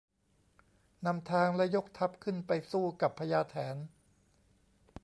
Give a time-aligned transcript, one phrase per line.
[1.05, 3.75] ทำทางและยกทัพขึ้นไปสู้กับพญาแถน